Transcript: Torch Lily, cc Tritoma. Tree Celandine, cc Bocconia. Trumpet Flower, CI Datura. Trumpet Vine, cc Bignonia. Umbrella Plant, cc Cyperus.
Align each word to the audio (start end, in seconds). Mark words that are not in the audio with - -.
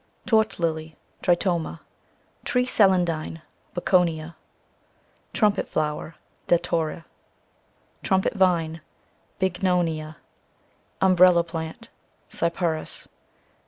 Torch 0.25 0.57
Lily, 0.57 0.97
cc 1.21 1.37
Tritoma. 1.37 1.81
Tree 2.43 2.65
Celandine, 2.65 3.35
cc 3.35 3.41
Bocconia. 3.75 4.33
Trumpet 5.31 5.67
Flower, 5.67 6.15
CI 6.15 6.21
Datura. 6.47 7.05
Trumpet 8.01 8.33
Vine, 8.33 8.81
cc 9.39 9.51
Bignonia. 9.51 10.15
Umbrella 11.01 11.43
Plant, 11.43 11.89
cc 12.31 12.35
Cyperus. 12.51 13.07